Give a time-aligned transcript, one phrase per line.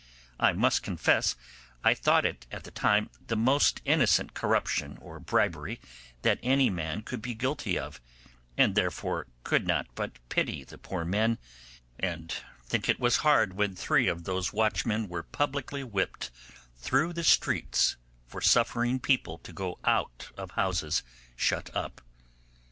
[0.39, 1.35] I must confess
[1.83, 5.79] I thought it at that time the most innocent corruption or bribery
[6.23, 8.01] that any man could be guilty of,
[8.57, 11.37] and therefore could not but pity the poor men,
[11.99, 12.33] and
[12.65, 16.31] think it was hard when three of those watchmen were publicly whipped
[16.77, 17.95] through the streets
[18.25, 21.03] for suffering people to go out of houses
[21.35, 22.01] shut up.